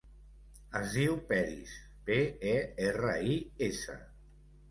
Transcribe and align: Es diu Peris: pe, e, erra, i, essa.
Es 0.79 0.93
diu 0.93 1.17
Peris: 1.31 1.75
pe, 2.09 2.17
e, 2.51 2.55
erra, 2.87 3.13
i, 3.35 3.39
essa. 3.69 4.01